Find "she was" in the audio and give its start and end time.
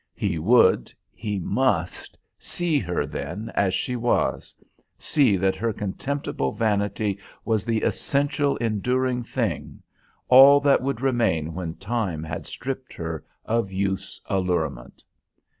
3.75-4.55